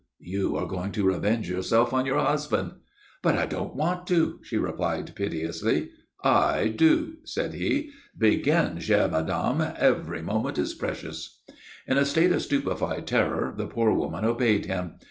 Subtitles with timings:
[0.23, 2.71] "You are going to revenge yourself on your husband."
[3.21, 5.89] "But I don't want to," she replied, piteously.
[6.23, 7.91] "I do," said he.
[8.17, 9.61] "Begin, chère madame.
[9.77, 11.43] Every moment is precious."
[11.87, 14.95] In a state of stupefied terror the poor woman obeyed him.